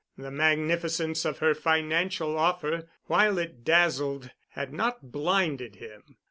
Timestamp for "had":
4.53-4.73